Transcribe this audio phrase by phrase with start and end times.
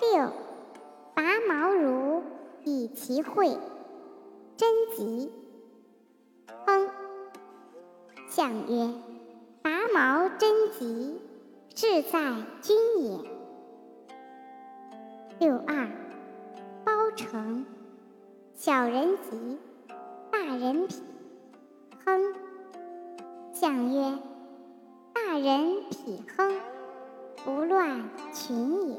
[0.00, 0.32] 六，
[1.14, 2.22] 拔毛如
[2.64, 3.56] 以其会，
[4.56, 5.30] 贞吉。
[6.66, 6.88] 亨。
[8.28, 8.92] 象曰：
[9.62, 11.20] 拔毛贞吉，
[11.74, 13.18] 志在君也。
[15.38, 15.88] 六二，
[16.84, 17.64] 包成。
[18.54, 19.58] 小人吉，
[20.30, 21.02] 大人否。
[22.04, 22.34] 亨。
[23.52, 24.18] 象曰：
[25.12, 26.60] 大人匹亨，
[27.44, 28.02] 不乱
[28.32, 28.96] 群也。